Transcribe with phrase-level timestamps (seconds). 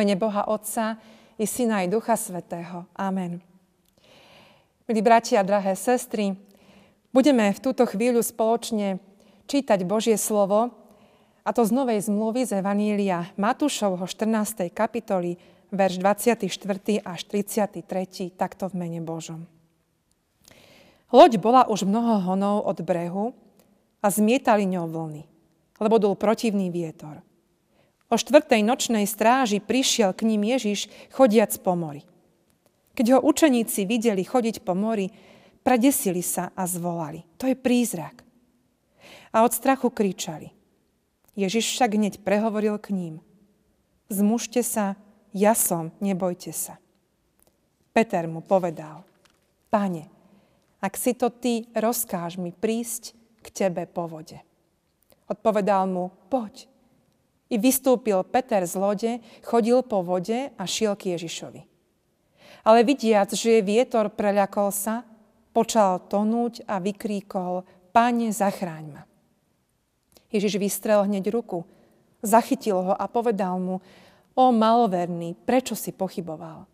[0.00, 0.96] Mene Boha Otca
[1.36, 2.88] i Syna i Ducha Svetého.
[2.96, 3.36] Amen.
[4.88, 6.40] Milí bratia drahé sestry,
[7.12, 8.96] budeme v túto chvíľu spoločne
[9.44, 10.72] čítať Božie slovo,
[11.44, 14.72] a to z Novej zmluvy z Evanília Matúšovho 14.
[14.72, 15.36] kapitoly,
[15.68, 16.48] verš 24.
[17.04, 17.84] až 33.
[18.40, 19.44] takto v mene Božom.
[21.12, 23.36] Loď bola už mnoho honov od brehu
[24.00, 25.28] a zmietali ňou vlny,
[25.76, 27.20] lebo dul protivný vietor.
[28.10, 32.02] O štvrtej nočnej stráži prišiel k ním Ježiš chodiac po mori.
[32.98, 35.06] Keď ho učeníci videli chodiť po mori,
[35.62, 37.22] predesili sa a zvolali.
[37.38, 38.26] To je prízrak.
[39.30, 40.50] A od strachu kričali.
[41.38, 43.14] Ježiš však hneď prehovoril k ním.
[44.10, 44.98] Zmužte sa,
[45.30, 46.82] ja som, nebojte sa.
[47.94, 49.06] Peter mu povedal.
[49.70, 50.10] Pane,
[50.82, 54.42] ak si to ty, rozkáž mi prísť k tebe po vode.
[55.30, 56.69] Odpovedal mu, poď.
[57.50, 59.12] I vystúpil Peter z lode,
[59.42, 61.66] chodil po vode a šiel k Ježišovi.
[62.62, 65.02] Ale vidiac, že je vietor, preľakol sa,
[65.50, 69.02] počal tonúť a vykríkol, Pane, zachráň ma.
[70.30, 71.66] Ježiš vystrel hneď ruku,
[72.22, 73.82] zachytil ho a povedal mu,
[74.38, 76.70] o maloverný, prečo si pochyboval?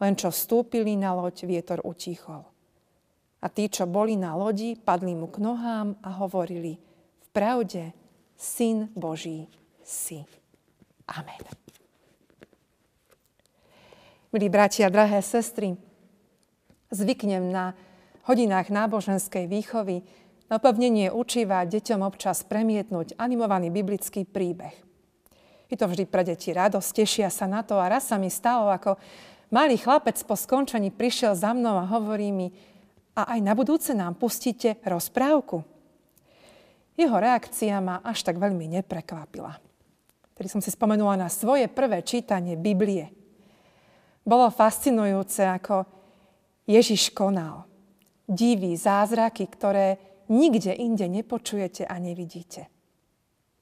[0.00, 2.40] Len čo vstúpili na loď, vietor utíchol.
[3.44, 6.80] A tí, čo boli na lodi, padli mu k nohám a hovorili,
[7.20, 7.92] v pravde,
[8.32, 9.44] Syn Boží
[9.84, 10.24] si.
[11.06, 11.40] Amen.
[14.34, 15.78] Milí bratia, drahé sestry,
[16.90, 17.70] zvyknem na
[18.26, 20.02] hodinách náboženskej výchovy
[20.50, 24.74] na pevnenie učiva deťom občas premietnúť animovaný biblický príbeh.
[25.70, 28.74] Je to vždy pre deti radosť, tešia sa na to a raz sa mi stalo,
[28.74, 28.98] ako
[29.54, 32.50] malý chlapec po skončení prišiel za mnou a hovorí mi,
[33.14, 35.62] a aj na budúce nám pustíte rozprávku.
[36.98, 39.63] Jeho reakcia ma až tak veľmi neprekvapila
[40.34, 43.14] ktorý som si spomenula na svoje prvé čítanie Biblie.
[44.26, 45.86] Bolo fascinujúce, ako
[46.66, 47.70] Ježiš konal.
[48.26, 52.66] Diví, zázraky, ktoré nikde inde nepočujete a nevidíte.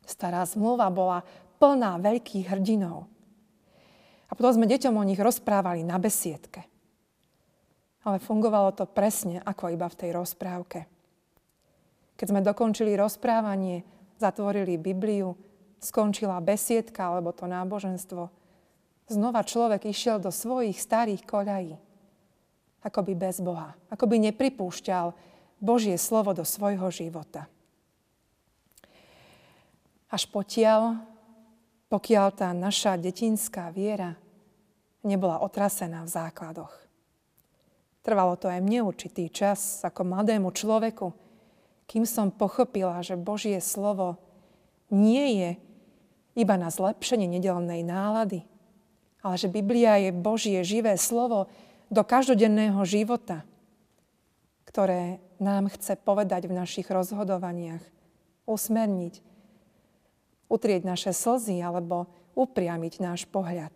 [0.07, 1.21] Stará zmluva bola
[1.61, 3.07] plná veľkých hrdinov.
[4.27, 6.65] A potom sme deťom o nich rozprávali na besiedke.
[8.03, 10.89] Ale fungovalo to presne ako iba v tej rozprávke.
[12.17, 13.85] Keď sme dokončili rozprávanie,
[14.17, 15.37] zatvorili Bibliu,
[15.83, 18.31] skončila besiedka alebo to náboženstvo,
[19.11, 21.75] znova človek išiel do svojich starých koľají.
[22.83, 23.75] Akoby bez Boha.
[23.91, 25.15] Akoby nepripúšťal
[25.63, 27.47] Božie slovo do svojho života.
[30.11, 30.99] Až potiaľ,
[31.87, 34.19] pokiaľ tá naša detinská viera
[35.07, 36.75] nebola otrasená v základoch.
[38.03, 41.15] Trvalo to aj mne určitý čas ako mladému človeku,
[41.87, 44.19] kým som pochopila, že Božie slovo
[44.91, 45.51] nie je
[46.33, 48.45] iba na zlepšenie nedelnej nálady,
[49.23, 51.47] ale že Biblia je Božie živé slovo
[51.93, 53.45] do každodenného života,
[54.65, 57.85] ktoré nám chce povedať v našich rozhodovaniach,
[58.49, 59.21] usmerniť,
[60.49, 63.73] utrieť naše slzy alebo upriamiť náš pohľad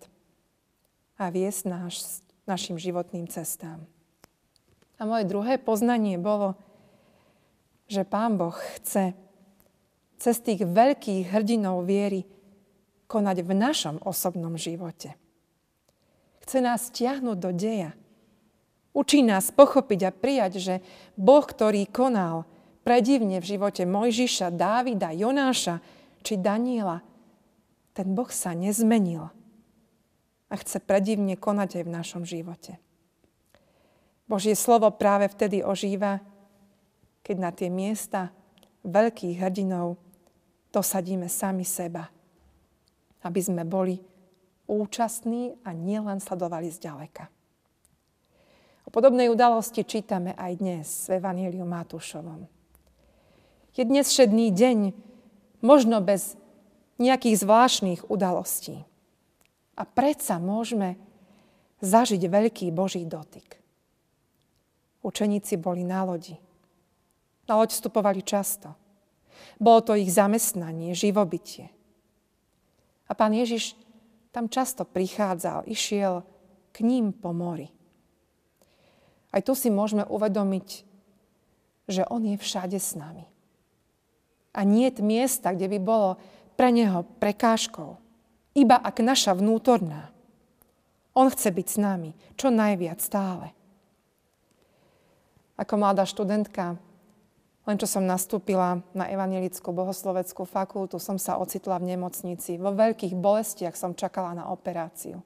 [1.20, 3.84] a viesť náš, našim životným cestám.
[4.96, 6.56] A moje druhé poznanie bolo,
[7.84, 9.12] že Pán Boh chce
[10.16, 12.24] cez tých veľkých hrdinov viery
[13.06, 15.14] konať v našom osobnom živote.
[16.42, 17.94] Chce nás stiahnuť do deja.
[18.94, 20.74] Učí nás pochopiť a prijať, že
[21.18, 22.46] Boh, ktorý konal
[22.86, 25.82] predivne v živote Mojžiša, Dávida, Jonáša
[26.22, 27.02] či Daniela,
[27.92, 29.26] ten Boh sa nezmenil
[30.46, 32.78] a chce predivne konať aj v našom živote.
[34.30, 36.22] Božie slovo práve vtedy ožíva,
[37.26, 38.30] keď na tie miesta
[38.86, 39.98] veľkých hrdinov
[40.70, 42.15] dosadíme sami seba
[43.22, 44.02] aby sme boli
[44.66, 47.30] účastní a nielen sledovali zďaleka.
[48.86, 52.46] O podobnej udalosti čítame aj dnes v Evaníliu Matúšovom.
[53.76, 54.78] Je dnes všedný deň,
[55.60, 56.38] možno bez
[56.96, 58.88] nejakých zvláštnych udalostí.
[59.76, 60.96] A predsa môžeme
[61.84, 63.60] zažiť veľký Boží dotyk.
[65.04, 66.40] Učeníci boli na lodi.
[67.46, 68.72] Na loď vstupovali často.
[69.60, 71.75] Bolo to ich zamestnanie, živobytie.
[73.06, 73.78] A pán Ježiš
[74.34, 76.26] tam často prichádzal, išiel
[76.74, 77.72] k ním po mori.
[79.32, 80.68] Aj tu si môžeme uvedomiť,
[81.86, 83.24] že On je všade s nami.
[84.56, 86.10] A nie je miesta, kde by bolo
[86.56, 88.00] pre Neho prekážkou,
[88.56, 90.08] iba ak naša vnútorná.
[91.12, 93.52] On chce byť s nami čo najviac stále.
[95.56, 96.76] Ako mladá študentka
[97.66, 102.62] Len čo som nastúpila na evangelickú bohosloveckú fakultu, som sa ocitla v nemocnici.
[102.62, 105.18] Vo veľkých bolestiach som čakala na operáciu.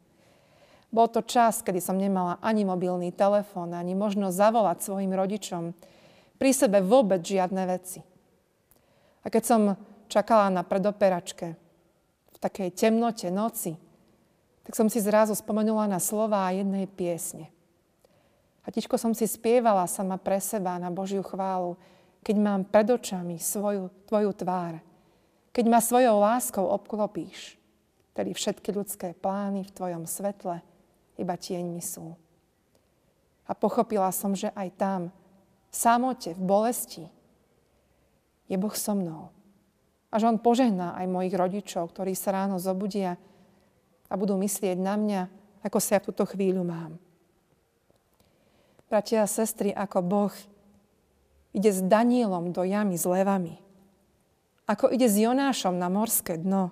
[0.91, 5.77] Bol to čas, kedy som nemala ani mobilný telefón, ani možnosť zavolať svojim rodičom.
[6.41, 8.01] Pri sebe vôbec žiadne veci.
[9.21, 9.61] A keď som
[10.09, 11.55] čakala na predoperačke
[12.33, 13.77] v takej temnote noci,
[14.65, 17.53] tak som si zrazu spomenula na slova jednej piesne.
[18.65, 21.77] A tičko som si spievala sama pre seba na Božiu chválu
[22.21, 24.81] keď mám pred očami svoju, tvoju tvár,
[25.51, 27.59] keď ma svojou láskou obklopíš,
[28.15, 30.61] tedy všetky ľudské plány v tvojom svetle
[31.17, 32.15] iba tieňmi sú.
[33.49, 35.01] A pochopila som, že aj tam,
[35.71, 37.05] v samote, v bolesti,
[38.51, 39.31] je Boh so mnou.
[40.11, 43.15] A že On požehná aj mojich rodičov, ktorí sa ráno zobudia
[44.11, 45.21] a budú myslieť na mňa,
[45.63, 46.99] ako sa ja v túto chvíľu mám.
[48.91, 50.35] Bratia a sestry, ako Boh
[51.51, 53.59] ide s Danielom do jamy s levami.
[54.71, 56.71] Ako ide s Jonášom na morské dno.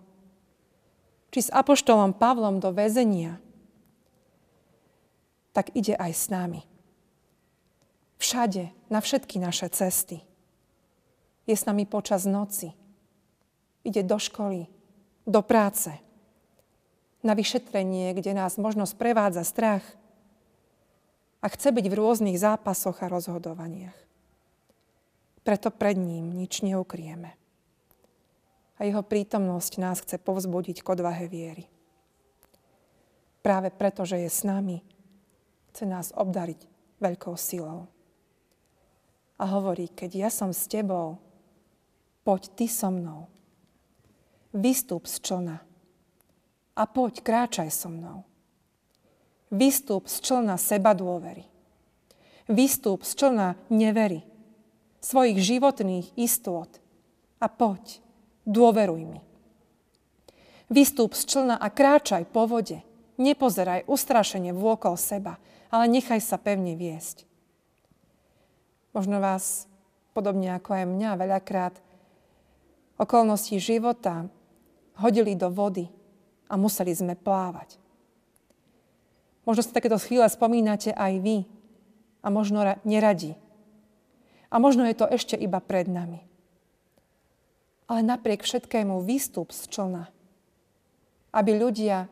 [1.35, 3.43] Či s apoštolom Pavlom do väzenia.
[5.51, 6.63] Tak ide aj s nami.
[8.23, 10.23] Všade, na všetky naše cesty.
[11.47, 12.71] Je s nami počas noci.
[13.83, 14.71] Ide do školy,
[15.27, 15.91] do práce.
[17.27, 19.83] Na vyšetrenie, kde nás možno sprevádza strach.
[21.43, 24.08] A chce byť v rôznych zápasoch a rozhodovaniach.
[25.49, 27.33] Preto pred ním nič neukrieme.
[28.77, 31.65] A jeho prítomnosť nás chce povzbudiť k odvahe viery.
[33.41, 34.85] Práve preto, že je s nami,
[35.73, 36.69] chce nás obdariť
[37.01, 37.89] veľkou silou.
[39.41, 41.17] A hovorí, keď ja som s tebou,
[42.29, 43.25] poď ty so mnou.
[44.53, 45.65] Vystúp z člna
[46.77, 48.29] a poď, kráčaj so mnou.
[49.49, 51.49] Vystúp z člna seba dôvery.
[52.53, 54.28] Vystúp z člna nevery
[54.99, 56.69] svojich životných istôt
[57.39, 58.03] a poď,
[58.47, 59.21] dôveruj mi.
[60.69, 62.85] Vystúp z člna a kráčaj po vode.
[63.19, 65.41] Nepozeraj ustrašenie vôkol seba,
[65.73, 67.27] ale nechaj sa pevne viesť.
[68.95, 69.67] Možno vás,
[70.15, 71.75] podobne ako aj mňa, veľakrát
[73.01, 74.29] okolnosti života
[74.99, 75.91] hodili do vody
[76.51, 77.79] a museli sme plávať.
[79.47, 81.49] Možno si takéto chvíle spomínate aj vy
[82.21, 83.39] a možno neradi
[84.49, 86.25] a možno je to ešte iba pred nami.
[87.89, 90.05] Ale napriek všetkému výstup z člna,
[91.33, 92.09] aby ľudia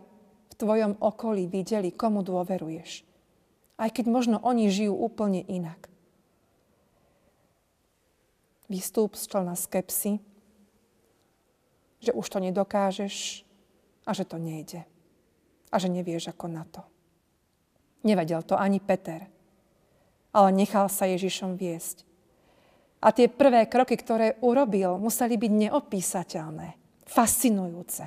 [0.48, 3.04] v tvojom okolí videli, komu dôveruješ.
[3.76, 5.92] Aj keď možno oni žijú úplne inak.
[8.72, 10.16] Výstup z člna skepsy,
[12.00, 13.44] že už to nedokážeš
[14.08, 14.86] a že to nejde.
[15.68, 16.80] A že nevieš ako na to.
[18.06, 19.26] Nevedel to ani Peter,
[20.30, 22.05] ale nechal sa Ježišom viesť.
[23.04, 26.68] A tie prvé kroky, ktoré urobil, museli byť neopísateľné,
[27.04, 28.04] fascinujúce.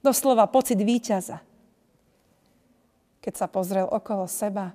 [0.00, 1.44] Doslova pocit víťaza.
[3.20, 4.72] Keď sa pozrel okolo seba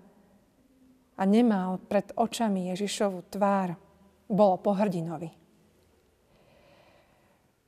[1.17, 3.73] a nemal pred očami Ježišovu tvár,
[4.29, 5.33] bolo po hrdinovi.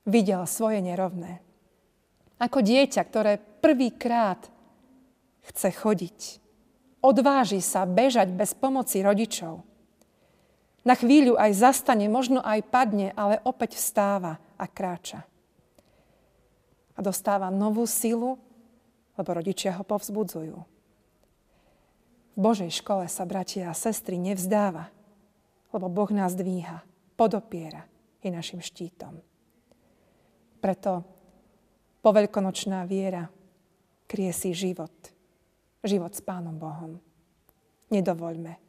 [0.05, 1.41] Videl svoje nerovné.
[2.37, 4.45] Ako dieťa, ktoré prvýkrát
[5.49, 6.19] chce chodiť.
[7.01, 9.65] Odváži sa bežať bez pomoci rodičov
[10.87, 15.27] na chvíľu aj zastane, možno aj padne, ale opäť vstáva a kráča.
[16.95, 18.39] A dostáva novú silu,
[19.19, 20.55] lebo rodičia ho povzbudzujú.
[22.33, 24.87] V Božej škole sa bratia a sestry nevzdáva,
[25.75, 26.87] lebo Boh nás dvíha,
[27.19, 27.83] podopiera,
[28.23, 29.19] je našim štítom.
[30.63, 31.03] Preto
[31.99, 33.27] poveľkonočná viera
[34.07, 34.93] krie si život.
[35.83, 36.97] Život s Pánom Bohom.
[37.93, 38.66] Nedovoľme,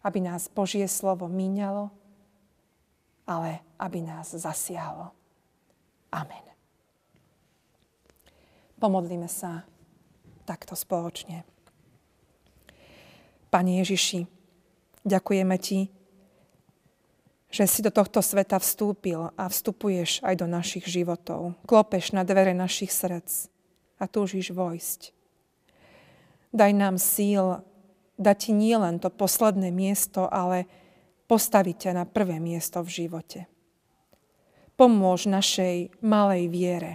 [0.00, 1.90] aby nás Božie slovo míňalo,
[3.28, 5.12] ale aby nás zasiahlo.
[6.10, 6.46] Amen.
[8.80, 9.68] Pomodlíme sa
[10.48, 11.44] takto spoločne.
[13.52, 14.24] Pane Ježiši,
[15.04, 15.92] ďakujeme Ti,
[17.50, 21.58] že si do tohto sveta vstúpil a vstupuješ aj do našich životov.
[21.66, 23.50] Klopeš na dvere našich srdc
[23.98, 25.12] a túžiš vojsť.
[26.54, 27.62] Daj nám síl
[28.20, 30.68] dať ti nielen to posledné miesto, ale
[31.24, 33.48] postaviť ťa na prvé miesto v živote.
[34.76, 36.92] Pomôž našej malej viere,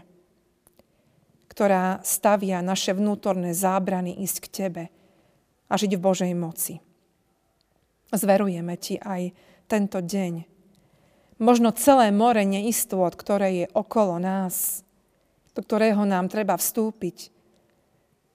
[1.49, 4.83] ktorá stavia naše vnútorné zábrany ísť k Tebe
[5.65, 6.77] a žiť v Božej moci.
[8.13, 9.21] Zverujeme Ti aj
[9.65, 10.45] tento deň.
[11.41, 14.85] Možno celé more neistôt, ktoré je okolo nás,
[15.55, 17.31] do ktorého nám treba vstúpiť,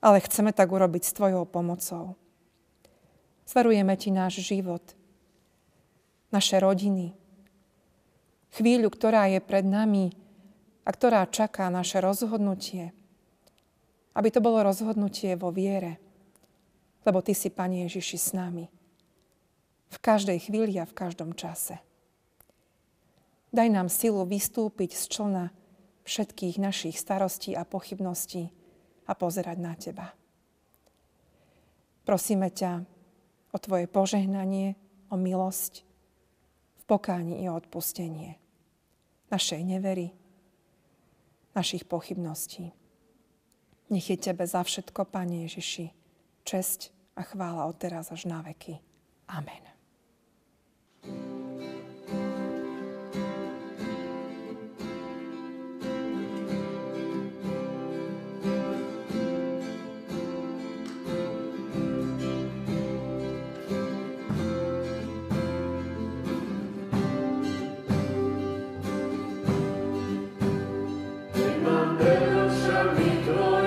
[0.00, 2.16] ale chceme tak urobiť s Tvojou pomocou.
[3.50, 4.94] Zverujeme Ti náš život,
[6.30, 7.10] naše rodiny,
[8.54, 10.14] chvíľu, ktorá je pred nami
[10.86, 12.94] a ktorá čaká naše rozhodnutie.
[14.14, 15.98] Aby to bolo rozhodnutie vo viere,
[17.02, 18.70] lebo Ty si, Pane Ježiši, s nami.
[19.90, 21.82] V každej chvíli a v každom čase.
[23.50, 25.44] Daj nám silu vystúpiť z člna
[26.06, 28.54] všetkých našich starostí a pochybností
[29.10, 30.14] a pozerať na Teba.
[32.06, 32.86] Prosíme ťa
[33.50, 34.74] o Tvoje požehnanie,
[35.10, 35.86] o milosť,
[36.80, 38.40] v pokáni i o odpustenie
[39.30, 40.10] našej nevery,
[41.54, 42.74] našich pochybností.
[43.90, 45.86] Nech je Tebe za všetko, Pane Ježiši,
[46.42, 48.78] česť a chvála od teraz až na veky.
[49.30, 49.69] Amen.
[72.80, 73.59] Domnului